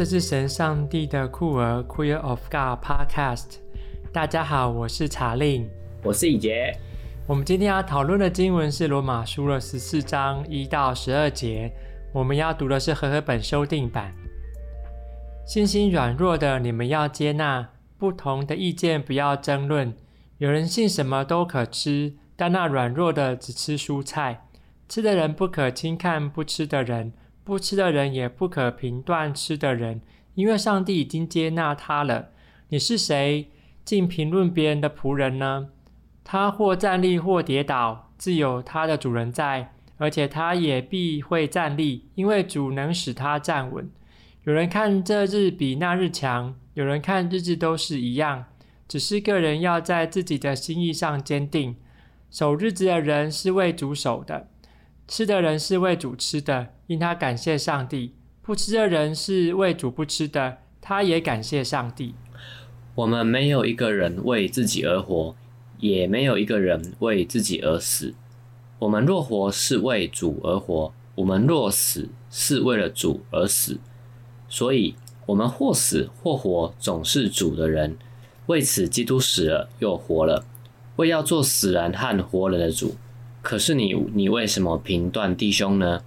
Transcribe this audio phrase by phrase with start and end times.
[0.00, 3.56] 这是神上帝的酷儿 Queer of God Podcast。
[4.10, 5.68] 大家好，我是查令，
[6.02, 6.74] 我是以杰。
[7.26, 11.70] 我们今天要讨论的经文是罗马书的十四章一到十二节。
[12.14, 14.10] 我们要读的是和合本修订版。
[15.46, 19.94] 信心软弱的，你们要接纳不同的意见，不要争论。
[20.38, 24.46] 有人信什么都可吃，但那软弱的只吃蔬菜。
[24.88, 27.12] 吃的人不可轻看不吃的人，
[27.50, 30.02] 不吃的人也不可评断吃的人，
[30.36, 32.28] 因为上帝已经接纳他了。
[32.68, 33.50] 你是谁，
[33.84, 35.70] 竟评论别人的仆人呢？
[36.22, 43.90] 他或站立或跌倒，自有他的主人在，而且他也必会站立，因为主能使他站稳。
[44.44, 48.44] 有人看这日比那日强，有人看日子都是一样，
[48.86, 51.74] 只是个人要在自己的心意上坚定。
[52.30, 54.46] 守日子的人是为主守的。
[55.12, 62.14] 吃的人是为主吃的，因他感谢上帝；不吃的人是为主不吃的，他也感谢上帝。
[62.94, 65.34] 我们没有一个人为自己而活，
[65.80, 68.14] 也没有一个人为自己而死。
[68.78, 73.80] 我们若活，是为主而活；我们若死，是为了主而死。
[74.48, 74.94] 所以，
[75.26, 77.98] 我们或死或活，总是主的人。
[78.46, 80.44] 为此，基督死了又活了，
[80.94, 82.94] 为要做死人和活人的主。
[83.42, 86.02] 可是你，你为什么评断弟兄呢？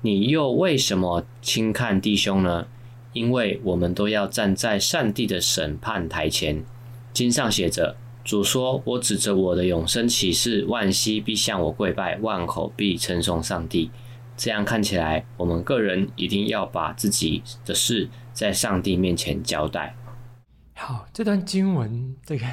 [0.00, 2.66] 你又为什么轻看弟兄呢？
[3.12, 6.64] 因为我们都要站在上帝的审判台前。
[7.12, 13.90] 经上写着：“主说，我指着我的永生起誓，万膝必向我跪拜，万口必称颂上帝。”
[14.36, 19.96] 这样看起来，我们个人一定要把自己的事在上帝面前交代。
[20.74, 22.46] 好，这段经文，这个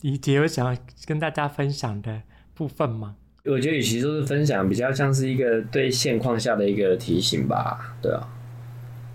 [0.00, 2.22] 以杰有想要跟大家分享的
[2.54, 3.14] 部分吗？
[3.48, 8.28] 我觉得与其说是分享，比较像是一个对现况下的一个提醒吧，对啊。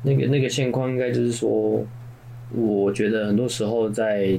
[0.04, 1.86] 那个那个现况应该就是说，
[2.52, 4.38] 我觉得很多时候在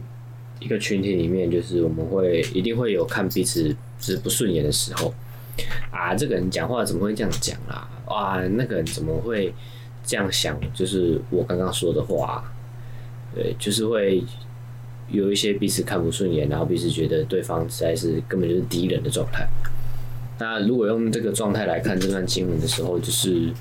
[0.61, 5.15] 一个群体里面，就是我们会一定会有看彼此是不顺眼的时候
[5.91, 7.89] 啊，这个人讲话怎么会这样讲啦？
[8.07, 9.55] 哇，那个人怎么会
[10.05, 10.59] 这样想？
[10.75, 12.45] 就是我刚刚说的话，
[13.35, 14.23] 对，就是会
[15.09, 19.49] 有一些彼此看不顺眼，然后彼此觉得对方实在是根本就是敌人的状态。
[20.39, 23.53] 那如果用这个状态来看这段经文的时候，就是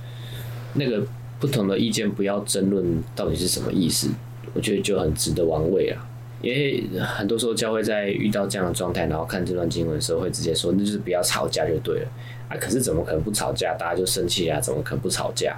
[0.73, 1.05] 那个
[1.39, 4.09] 不同的意见不要争论到底是什么意思，
[4.53, 6.09] 我觉得就很值得玩味啊。
[6.41, 12.07] 因为很多时候教会在遇到这样的状态，然后看这段经文的时候，会直接说那就是不要吵架就对了
[12.49, 12.57] 啊。
[12.59, 13.75] 可是怎么可能不吵架？
[13.79, 14.59] 大家就生气啊？
[14.59, 15.57] 怎么可能不吵架？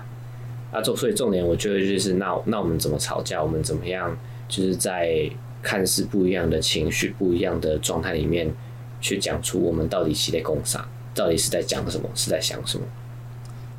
[0.72, 3.42] 啊，所以重点我觉得就是那那我们怎么吵架？
[3.42, 4.16] 我们怎么样？
[4.48, 5.28] 就是在
[5.64, 8.54] 看似不一样的情绪、不一样的状态里面，
[9.02, 10.88] 去讲出我们到底是在攻啥？
[11.16, 12.10] 到底是在讲什么？
[12.14, 12.86] 是在想什么？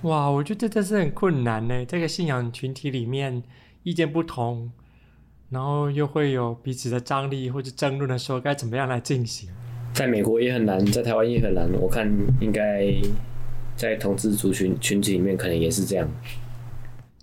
[0.03, 1.85] 哇，我觉得这是很困难呢。
[1.85, 3.43] 这个信仰群体里面
[3.83, 4.71] 意见不同，
[5.51, 9.49] 然后又会有彼此的张力或者争论的时候，该怎么样来进行？
[9.93, 11.69] 在美国也很难，在台湾也很难。
[11.81, 12.07] 我看
[12.41, 12.93] 应该
[13.75, 16.07] 在同志族群群体里面，可能也是这样。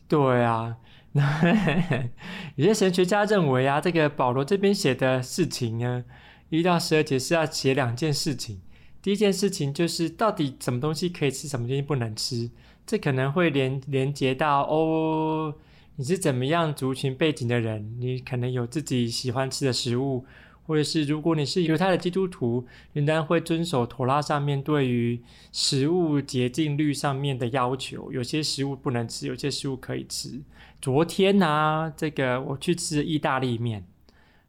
[0.07, 0.75] 对啊，
[2.55, 6.03] 有些神学家认为啊，这个保罗这边写的事情呢，
[6.49, 8.59] 一到十二节是要写两件事情。
[9.03, 12.49] 第一件事情就是，到底什么东西可以吃，什么东西不能吃？
[12.87, 15.53] 这可能会连连接到哦，
[15.97, 17.97] 你是怎么样族群背景的人？
[17.99, 20.25] 你可能有自己喜欢吃的食物，
[20.65, 25.21] 或者是如果你是犹太的基督徒，仍然会遵守妥拉上面对于
[25.51, 28.09] 食物洁净率上面的要求。
[28.09, 30.41] 有些食物不能吃，有些食物可以吃。
[30.81, 33.85] 昨天呢、这个我去吃意大利面，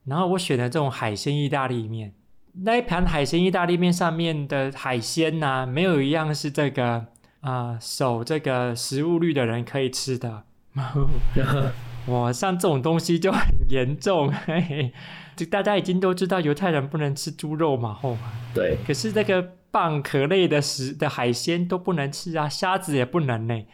[0.04, 2.15] 然后我选了这种海鲜意大利面。
[2.62, 7.06] 那一盘海鲜意大利面上面的海鲜呐、啊，没有一样是这个
[7.41, 10.44] 啊、呃、守这个食物律的人可以吃的。
[12.06, 14.31] 哇，像这种东西就很严重。
[14.31, 14.92] 嘿 嘿，
[15.34, 18.16] 就大家已经都知道犹太人不能吃猪肉嘛，吼。
[18.54, 18.77] 对。
[18.86, 23.65] 可是这个蚌壳类的食的海鲜都不能吃啊，虾子也不能呢。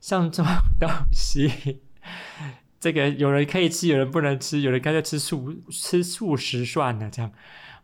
[0.00, 1.80] 像这种东西，
[2.78, 7.32] 这个有人可以吃，有人不能吃，有人干脆吃素吃素食算了，这样。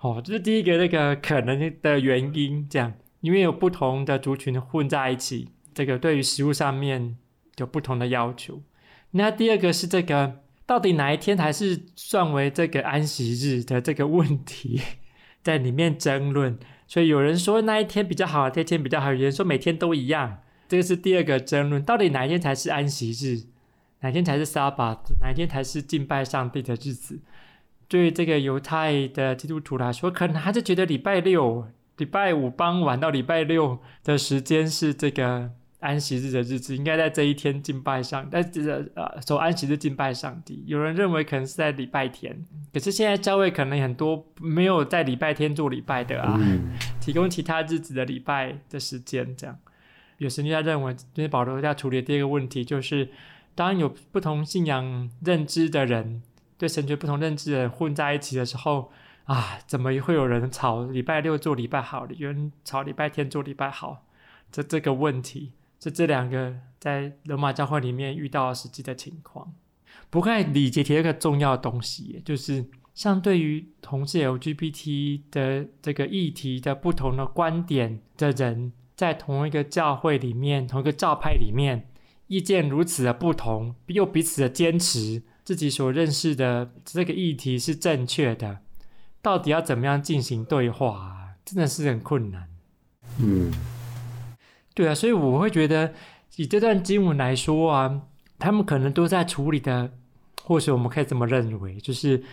[0.02, 7.16] 哦，这是第一个那个可能的原因，这样，因为有不同的族群混在一起，这个对于食物上面
[7.58, 8.60] 有不同的要求。
[9.12, 14.81] 那第二个是这个，到底哪一天才是算为这个安息日的这个问题，
[15.40, 16.58] 在里面争论。
[16.88, 21.81] 所以有人说那一天比较好，那天比较好，有人说每天都一样，这个是第二个争论。
[21.81, 23.44] 到底哪一天才是安息日？
[24.00, 27.20] 哪一天才是沙巴哪一天才是敬拜上帝的日子？
[27.93, 31.69] 对于这个犹太的基督徒来说，可能还是觉得礼拜六、
[31.99, 35.50] 礼拜五傍晚到礼拜六的时间是这个
[35.81, 40.65] 安息日的日子，应该在这一天敬拜上，在这个呃守安息日敬拜上帝。
[40.67, 42.43] 有人认为可能是在礼拜天，
[42.73, 49.59] 可是现在教会可能很多没有在礼拜天做礼拜的啊，嗯、提供其他日子的礼拜的时间，这样。
[50.17, 53.11] 有神学家认为，就是保罗要处理的第二个问题，就是
[53.55, 56.23] 当有不同信仰认知的人，
[56.62, 58.93] 对神学不同认知的人混在一起的时候，
[59.25, 64.06] 啊，怎么会有人吵礼拜六做礼拜好，有人吵礼拜天做礼拜好？
[64.53, 65.55] 这这个问题。
[65.81, 69.53] 是这两个在罗马教会里面遇到实际的情况。
[70.11, 81.88] 不过，李杰提了一个重要的东西，就是像对于同志 LGBT 的这个议题的不同的观点的人，在同一个教会里面、同一个教派里面，
[82.29, 88.59] 意见如此的不同，又彼此的坚持自己所认识的这个议题是正确的，
[89.21, 91.19] 到底要怎么样进行对话啊？
[91.44, 92.49] 真的是很困难。
[93.19, 93.50] 嗯。
[94.75, 95.93] 对啊，所以我会觉得，
[96.37, 98.03] 以这段经文来说啊，
[98.39, 99.93] 他们可能都在处理的，
[100.43, 102.25] 或许我们可以这么认为，就是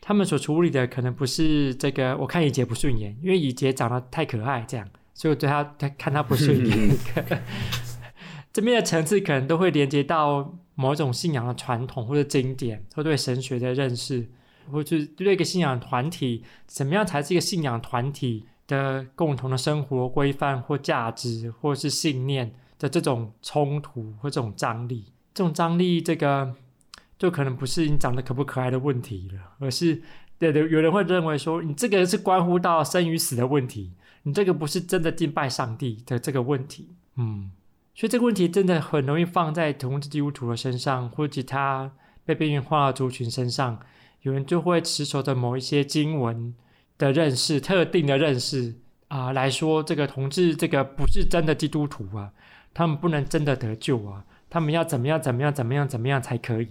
[0.00, 6.96] 他们所处理的可能不是这个，我看以杰不顺眼，因为以杰长得太可爱，这样，所以我对他他看他不顺眼。
[8.52, 14.28] 这边的层次可能都会连接到某种信仰的传统或者经典，或对神学的认识，
[14.70, 18.46] 或者对一个信仰团体，怎么样才是一个信仰团体？
[18.66, 25.04] 的共同的生活规范或价值，或是信念的这种冲突或这种张力，
[25.34, 26.54] 这种张力，这个
[27.18, 30.00] 就可能不是你长得可不可爱的问题了，而是
[30.38, 33.92] 对对，有人会认为说，你这个是关乎到生与死的问题，
[34.22, 37.50] 你这个不是真的敬拜上帝的这个问题，嗯，
[37.94, 41.92] 所以这个问题真的很容易放在同志基督徒的身上，或其他
[42.24, 43.80] 被边缘化的族群身上，
[44.22, 46.54] 有人就会持守着某一些经文。
[46.96, 48.72] 的认识，特定的认识
[49.08, 52.30] 啊、来说，这个同志这个不是真的基督徒啊，
[52.72, 56.68] 他们不能真的得救啊，他们要怎么样怎么样怎么样怎么样才可以？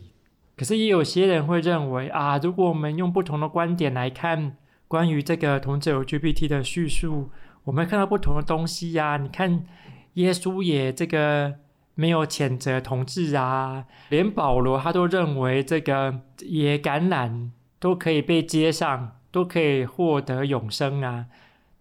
[0.56, 4.56] 可是也有些人会认为啊，如果我们用不同的观点来看
[4.88, 7.30] 关于这个同志 LGBT 的叙述，
[7.66, 9.66] 我们看到不同的东西呀、你看，
[10.14, 11.56] 耶稣也这个
[11.96, 19.18] 没有谴责同志啊，连保罗他都认为这个也感染都可以被接上。
[19.34, 21.26] 都可以获得永生啊！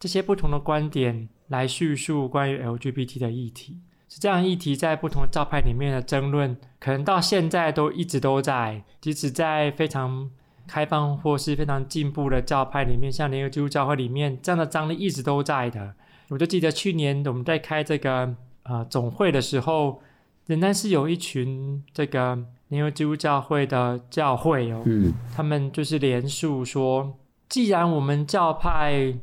[0.00, 3.76] 这些不同的观点来叙述关于 LGBT 的议题，
[4.08, 8.82] 是这样议题在不同的教派里面的争论，可能到现在都一直都在。
[9.02, 10.30] 即使在非常
[10.66, 15.94] 开放或是非常进步的教派里面，像联合基督教会里面，这样的张力一直都在的。
[16.28, 18.34] 我就记得去年我们在开这个
[18.64, 20.00] 呃总会的时候，
[20.46, 22.38] 仍然是有一群这个
[22.68, 27.18] 联合基督教会的教会哦，嗯，他们就是连署说。
[27.48, 29.14] 既然我们教派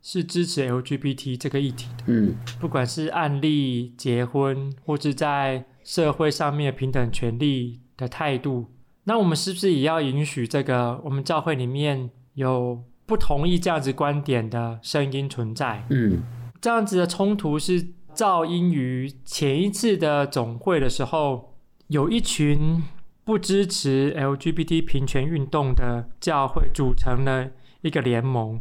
[0.00, 8.66] 是支持 LGBT 这个议题的，嗯，不管是案例、结婚，或是在社会上面平等权利的态度，
[9.04, 15.84] 那我们是不是也要允许这个我们教会里面有不同意这样子观点的声音存在？
[15.90, 16.22] 嗯，
[16.60, 21.54] 这样子的冲突是肇因于前一次的总会的时候，
[21.88, 22.84] 有一群
[23.24, 27.48] 不支持 LGBT 平权运动的教会组成了。
[27.82, 28.58] 一个联盟，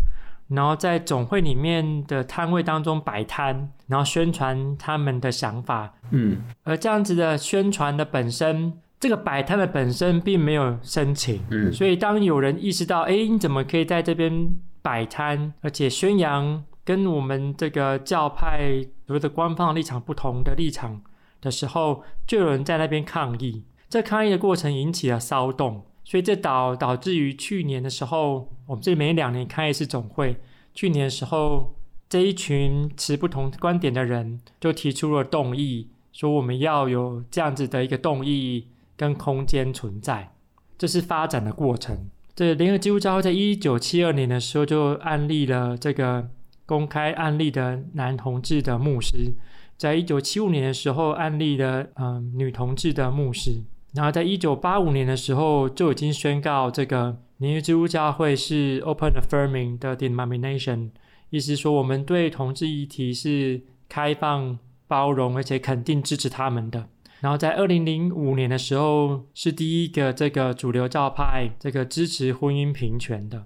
[0.50, 5.96] 然后在总会里面的摊位当中摆摊，然后宣传他们的想法。
[6.12, 11.44] 嗯，而这样子的宣传的本身，这个摆摊的本身并没有申请。
[11.52, 14.50] 嗯，所以当有人意识到，哎，你怎么可以在这边
[14.82, 21.02] 摆摊，而且宣扬跟我们这个教派所谓的官方立场不同的立场
[21.42, 23.64] 的时候，就有人在那边抗议。
[23.90, 25.84] 这抗议的过程引起了骚动。
[26.10, 30.38] 所以这导导致于去年的时候，我们这每两年开一次总会。
[30.74, 31.76] 去年的时候，
[32.08, 40.34] 这一群持不同观点的人就提出了动议，说我们要有这样子的一个动议跟空间存在。
[40.78, 42.10] 这是发展的过程。
[42.36, 46.30] 这联合基督教会在一九七二年的时候就案例了这个
[46.66, 49.34] 公开案例的男同志的牧师，
[49.78, 53.64] 在一九七五年的时候案例了嗯、女同志的牧师。
[53.94, 60.90] 然后，在一九八五年的时候，就已经宣告这个联合基督教会是 open affirming 的 denomination，
[61.32, 66.90] 意思说我们对同志议题是开放、包容，而且肯定支持他们的。
[67.20, 73.46] 然后，在二零零五年的时候，是第一个这个主流教派这个支持婚姻平权的。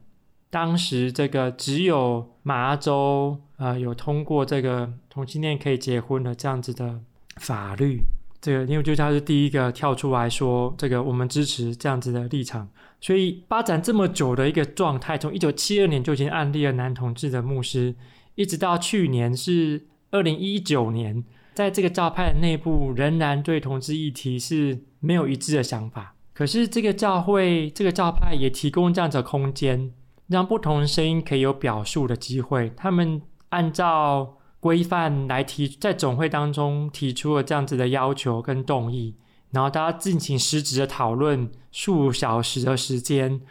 [0.50, 7.00] 当时，这个只有麻州呃有通过这个同性恋可以结婚的这样子的
[7.38, 8.02] 法律。
[8.42, 12.68] 这个，因为就他是第一个跳出来说，这个我们支持这样子的立场，
[13.00, 17.96] 所以发展这么久的一个状态，从一九七二年就已经案例了男同志的牧师，
[18.36, 26.16] 一直到去年是二零一九年，在这个教派的内部，仍然对同志议题是没有一致的想法。
[26.34, 29.92] 可是这个教会、这个教派也提供这样子的空间，
[30.28, 32.72] 让不同的声音可以有表述的机会。
[32.78, 39.16] 他们按照规范来提，在总会当中提出了这样子的要求跟动议，
[39.52, 43.42] 然后大家进行实质的讨论，数小时的时间，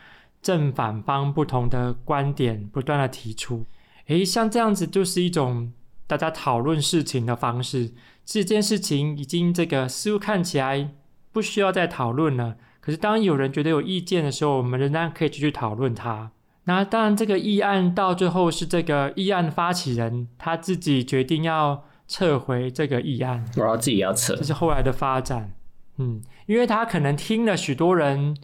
[0.41, 3.67] 正反方不同的观点不断的提出。
[4.07, 5.73] 诶，像这样子就是一种。
[6.11, 7.93] 大家讨论事情的方式，
[8.25, 10.91] 这件事情已经这个似乎看起来
[11.31, 12.57] 不需要再讨论了。
[12.81, 16.33] 可是当有人觉得有意见的时候，我们仍然可以继续讨论它。
[16.65, 25.53] 那当然，这个议案到最后是这个议案发起人他自己决定要撤回这个议案，我要自己要撤，这是后来的发展。
[25.99, 28.37] 嗯，因为他可能听了许多人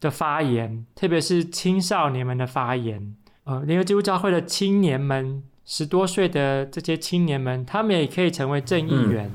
[0.00, 5.42] 的发言，特别是青少年们的发言，呃，联合基督教会的青年们。
[5.64, 9.30] 十多岁的这些青年们，他们也可以成为正议员，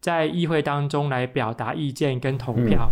[0.00, 2.90] 在议会当中来表达意见跟投票。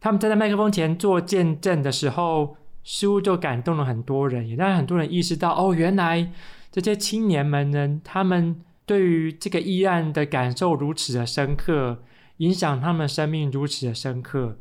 [0.00, 6.32] 他们站在麦克风前做见证的时候，似乎就感动了很多人，也让很多人意识到，哦，原来
[6.72, 12.02] 这些青年们呢，他们对于这个议案的感受如此的深刻，
[12.38, 14.58] 影响他们生命如此的深刻。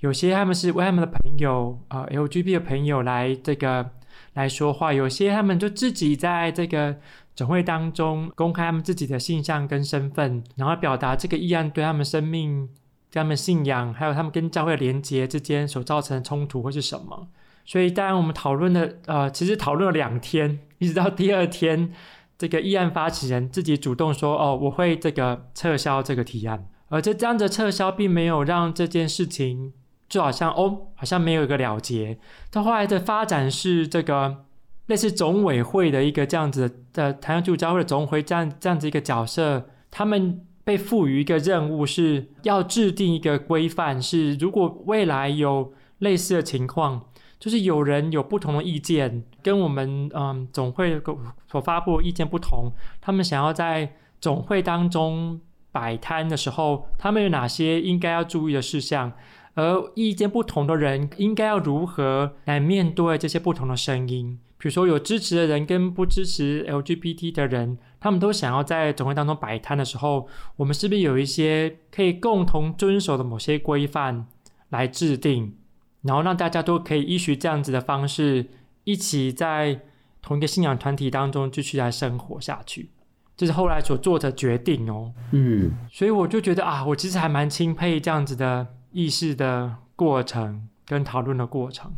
[0.00, 3.90] 有些他们是为他们的朋友啊，呃，LGBT 的朋友来这个。
[4.34, 6.96] 来说话，有些他们就自己在这个
[7.34, 12.68] 总会当中公开他们自己的性向跟身份，然后表达这个议案对他们生命、
[13.10, 17.28] 对他们信仰，还有他们跟教会连接之间所造成的冲突或是什么。
[17.64, 21.92] 所以，当然我们讨论了，呃，其实讨论了两天，一直到第二天，
[22.36, 29.72] 这个议案发起人自己主动说：“哦，我会这个撤销这个提案。”而这这样的撤销，并没有让这件事情。
[30.10, 32.18] 就好像哦，好像没有一个了结。
[32.50, 34.44] 到后来的发展是这个
[34.86, 47.00] 类似总委会的一个这样子的台湾基督教会总会这样这样子一个角色，他们被赋予一个任务，是要制定一个规范，是如果未来有类似的情况，
[47.38, 51.00] 就是有人有不同的意见，跟我们嗯总会
[51.48, 55.40] 所发布的意见不同，他们想要在总会当中
[55.70, 59.12] 摆摊的时候，他们有哪些应该要注意的事项？
[59.54, 64.38] 而意见不同的人应该要如何来面对这些不同的声音？
[64.58, 74.26] 比如说，有支持的人跟不支持 LGBT 的人，他们都想要在总会当中摆摊的时候，我们是不是有一些可以共同遵守的某些规范
[74.68, 75.54] 来制定，
[76.02, 78.50] 然后让大家都可以依循这样子的方式，
[78.84, 79.80] 一起在
[80.20, 82.90] 同一个信仰团体当中继续来生活下去？
[83.38, 85.14] 这是后来所做的决定哦。
[85.30, 88.66] 嗯，所以我就觉得啊，我其实还蛮钦佩这样子的。
[88.92, 91.92] 议事的过程跟讨论的过程，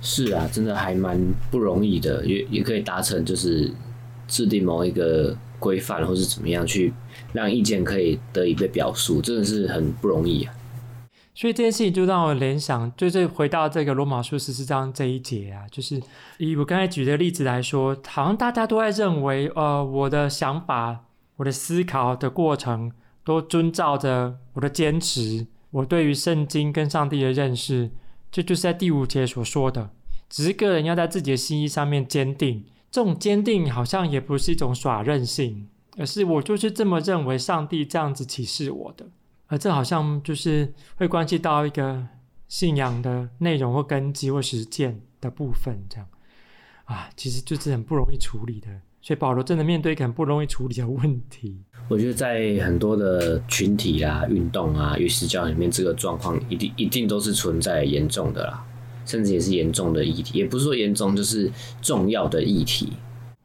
[0.00, 3.72] 是啊，真的还蛮不容易的，也也可以达成，就是
[4.26, 6.92] 制定某一个规范，或是怎么样去
[7.32, 10.54] 让意见可以得以被表述，真的是很不容易啊。
[11.34, 16.02] 所以这件事情就让我联想，就是回到这个罗马书十四章这一节啊，就是
[16.38, 21.04] 以我刚才举的例子来说，好像大家都在认为，呃，我的想法、
[21.36, 22.90] 我的思考的过程，
[23.24, 25.46] 都遵照着我的坚持。
[25.70, 27.90] 我对于圣经跟上帝的认识，
[28.30, 29.90] 这就是在第五节所说的，
[30.28, 32.64] 只是个人要在自己的心意上面坚定。
[32.90, 39.06] 这种坚定好像也不是一种耍任性，而是我就是这么认为，上帝这样子启示我的。
[39.48, 42.06] 而这好像就是会关系到一个
[42.48, 46.06] 信仰的内容或根基或实践的部分，这样
[46.84, 48.68] 啊，其实就是很不容易处理的。
[49.00, 51.62] 所以保罗真的面对一个很不容易处理的问题。
[51.88, 58.62] 我觉得在很多的群体啦、运动啊、与实教里面，这个状况一定一定都是存在严重的啦，
[59.06, 60.38] 甚至也是严重的议题。
[60.38, 62.92] 也不是说严重，就是重要的议题。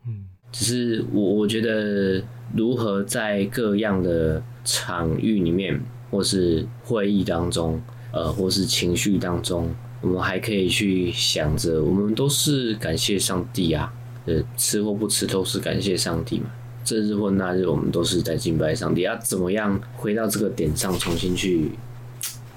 [0.06, 2.22] 嗯，只是我我觉得
[2.54, 5.80] 如何在各样的场域里面，
[6.12, 7.82] 或是会议当中，
[8.12, 13.94] 呃，或是情绪当中，我们还可以去想着，我们都是感谢上帝啊。
[14.26, 16.48] 呃，吃或不吃都是感谢上帝嘛。
[16.84, 19.02] 这日或那日，我们都是在敬拜上帝。
[19.02, 21.72] 要怎么样回到这个点上，重新去？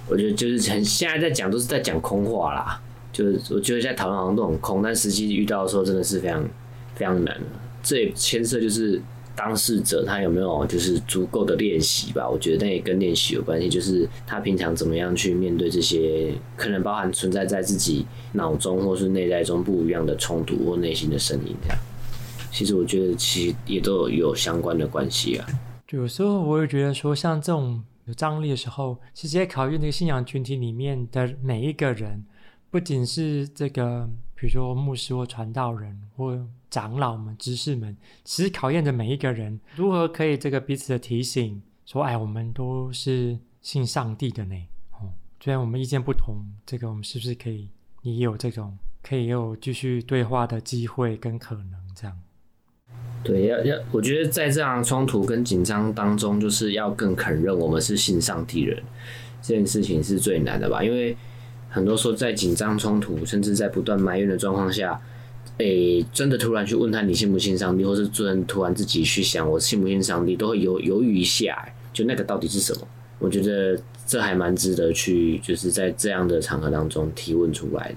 [0.08, 2.80] 我觉得就是很现在在讲都是在讲空话啦。
[3.12, 6.42] 就是我觉得在讨论好像都很空，但实际遇到的时候真的是非常
[6.94, 7.36] 非常难。
[7.82, 9.00] 这也牵涉就是。
[9.38, 12.26] 当事者他有没有就是足够的练习吧？
[12.26, 21.78] 我觉得那也跟练习有关系，就是他平常怎么样去面对这些可能包含存在在自己脑中或是内在中不一样的冲突或内心的声音，这样。
[22.56, 25.46] 其实我觉得其实也都有相关的关系啊。
[25.90, 32.24] 有时候我也觉得说，像这种有张力的时候，其实在考验这个信仰群体里面的每一个人，
[32.70, 34.08] 不仅是这个。
[34.38, 44.54] 比如说牧师或传道人或长老们、执事们，其实考验着每一个人如何可以这个彼此的提醒，说，哎，我们都是信上帝的呢。
[44.92, 45.08] 哦，
[45.40, 47.70] 虽然我们意见不同，这个我们是不是可以
[48.02, 51.72] 也有这种可以有继续对话的机会跟可能？
[51.94, 52.14] 这样。
[53.26, 58.80] 对，要要，我觉得在这样冲突跟紧张当中，就是要更肯认我们是信上帝人，
[59.42, 60.84] 这件事情是最难的吧？
[60.84, 61.16] 因为
[61.68, 65.00] 很多时候在紧张冲突，甚至在不断埋怨的状况下，
[65.58, 72.86] 诶、真的突然去问他你信不信上帝，或是突然突然自己去想我信不信上帝，都会犹犹豫一下，就那个到底是什么？
[73.18, 77.96] 我觉得这还蛮值得去，就是在这样的场合当中提问出来的。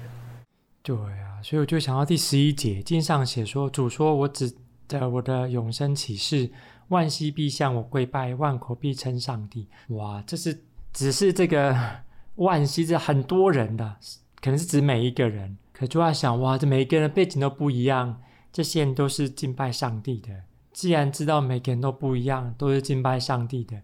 [0.82, 4.52] 对啊，所以我就想到第十一节经上写说，主说我只。
[4.90, 6.50] 的我的永生启示，
[6.90, 9.70] 万膝必向我跪拜，万口必称上帝。
[9.90, 11.74] 哇，这是只是这个
[12.36, 13.96] 万膝这很多人的，
[14.42, 15.58] 可能是指每一个人。
[15.72, 20.44] 可就要想，哇，这每一个人的背景都不一样，这些人都是敬拜上帝的。
[20.74, 23.82] 既然知道每个人都不一样，都是敬拜上帝的，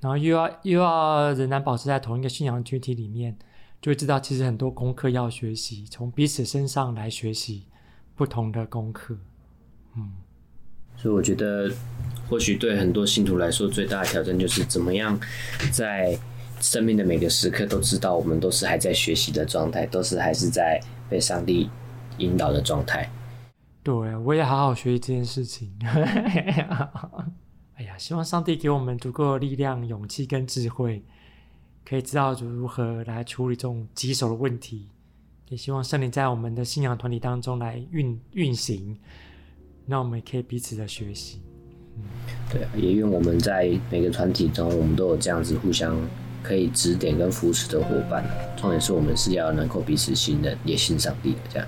[0.00, 3.36] 然后又要又要仍然保持在同一个信仰群体里面，
[3.80, 7.66] 就会知道其实很多功课要学习，从彼此身上来学习
[8.16, 9.16] 不同的功课。
[9.94, 10.12] 嗯。
[11.00, 11.70] 所以我觉得，
[12.28, 15.18] 或许对很多信徒来说，最大的挑战就是怎么样
[15.70, 16.18] 在
[16.60, 21.70] 生命的每个时刻都知道，我们都是还在学习的状态，都是还是在被上帝
[22.18, 23.08] 引导的状态。
[23.84, 25.72] 对，我也好好学习这件事情。
[25.86, 31.04] 哎呀，希望上帝给我们足够的力量、勇气跟智慧，
[31.88, 34.88] 可以知道如何来处理这种棘手的问题。
[35.48, 38.98] 也希望圣灵在我们的信仰团体当中来运运行。
[39.90, 41.40] 那我们也可以彼此的学习，
[41.96, 42.02] 嗯，
[42.50, 45.96] 对啊，也愿我们在每个团体中，我们都有这样子互相
[46.42, 48.22] 可以指点跟扶持的伙伴。
[48.54, 51.66] 重点是我们是要能够彼此信任，也信上帝的这样。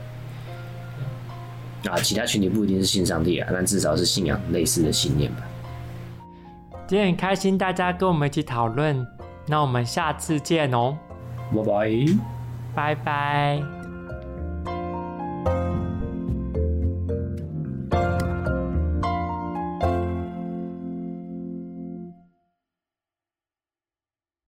[1.87, 5.43] 啊，其他群体不一定是信上帝啊，但至少是信仰类似的信念吧。
[6.87, 9.07] 今天很开心大家跟我们一起讨论，
[9.47, 10.99] 那我们下次见哦，
[11.55, 12.15] 拜拜，
[12.75, 13.80] 拜拜。